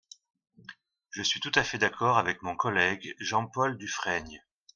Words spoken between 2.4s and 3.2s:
mon collègue